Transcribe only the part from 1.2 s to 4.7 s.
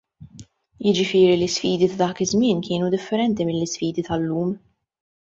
l-isfidi ta' dak iż-żmien kienu differenti mill-isfidi tal-lum.